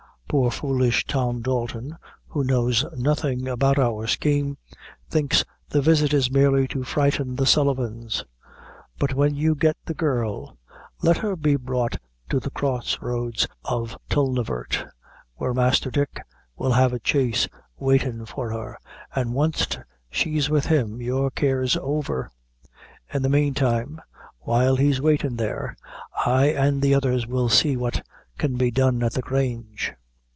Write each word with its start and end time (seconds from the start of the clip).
Poor 0.31 0.49
foolish 0.49 1.03
Tom 1.05 1.41
Dalton, 1.41 1.97
who 2.29 2.45
knows 2.45 2.85
nothing 2.95 3.49
about 3.49 3.77
our 3.77 4.07
scheme, 4.07 4.57
thinks 5.09 5.43
the 5.67 5.81
visit 5.81 6.13
is 6.13 6.31
merely 6.31 6.69
to 6.69 6.85
frighten 6.85 7.35
the 7.35 7.45
Sullivans; 7.45 8.23
but 8.97 9.13
when 9.13 9.35
you 9.35 9.55
get 9.55 9.75
the 9.83 9.93
girl, 9.93 10.57
let 11.01 11.17
her 11.17 11.35
be 11.35 11.57
brought 11.57 11.97
to 12.29 12.39
the 12.39 12.49
crossroads 12.49 13.45
of 13.65 13.97
Tulnavert, 14.09 14.85
where 15.35 15.53
Masther 15.53 15.91
Dick 15.91 16.21
will 16.55 16.71
have 16.71 16.93
a 16.93 17.01
chaise 17.03 17.49
waitin' 17.75 18.25
for 18.25 18.53
her, 18.53 18.77
an' 19.13 19.33
wanst 19.33 19.79
she's 20.09 20.49
with 20.49 20.67
him 20.67 21.01
your 21.01 21.29
care's 21.29 21.75
over. 21.75 22.31
In 23.13 23.21
the 23.21 23.27
meantime, 23.27 23.99
while 24.39 24.77
he's 24.77 25.01
waitin' 25.01 25.35
there, 25.35 25.75
I 26.25 26.45
an' 26.53 26.79
the 26.79 26.95
others 26.95 27.27
will 27.27 27.49
see 27.49 27.75
what 27.75 28.01
can 28.37 28.55
be 28.55 28.71
done 28.71 29.03
at 29.03 29.11
the 29.11 29.21
Grange." 29.21 29.93